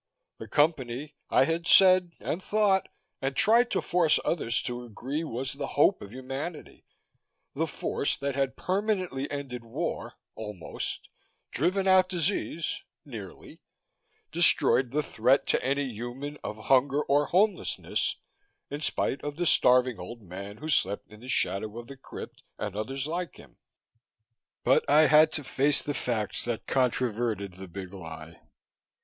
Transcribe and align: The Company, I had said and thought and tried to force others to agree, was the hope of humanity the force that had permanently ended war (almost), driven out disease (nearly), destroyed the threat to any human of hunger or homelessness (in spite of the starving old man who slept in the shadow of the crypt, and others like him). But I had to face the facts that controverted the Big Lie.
The 0.39 0.47
Company, 0.47 1.13
I 1.29 1.43
had 1.43 1.67
said 1.67 2.13
and 2.19 2.41
thought 2.41 2.89
and 3.21 3.35
tried 3.35 3.69
to 3.69 3.83
force 3.83 4.17
others 4.25 4.59
to 4.63 4.83
agree, 4.83 5.23
was 5.23 5.53
the 5.53 5.67
hope 5.77 6.01
of 6.01 6.11
humanity 6.11 6.87
the 7.53 7.67
force 7.67 8.17
that 8.17 8.33
had 8.33 8.55
permanently 8.57 9.29
ended 9.29 9.63
war 9.63 10.13
(almost), 10.33 11.07
driven 11.51 11.85
out 11.87 12.09
disease 12.09 12.81
(nearly), 13.05 13.61
destroyed 14.31 14.89
the 14.89 15.03
threat 15.03 15.45
to 15.49 15.63
any 15.63 15.83
human 15.83 16.39
of 16.43 16.57
hunger 16.65 17.03
or 17.03 17.27
homelessness 17.27 18.15
(in 18.71 18.81
spite 18.81 19.23
of 19.23 19.35
the 19.35 19.45
starving 19.45 19.99
old 19.99 20.23
man 20.23 20.57
who 20.57 20.69
slept 20.69 21.11
in 21.11 21.19
the 21.19 21.29
shadow 21.29 21.77
of 21.77 21.85
the 21.85 21.95
crypt, 21.95 22.41
and 22.57 22.75
others 22.75 23.05
like 23.05 23.35
him). 23.35 23.57
But 24.63 24.83
I 24.89 25.01
had 25.01 25.31
to 25.33 25.43
face 25.43 25.83
the 25.83 25.93
facts 25.93 26.43
that 26.45 26.65
controverted 26.65 27.53
the 27.53 27.67
Big 27.67 27.93
Lie. 27.93 28.39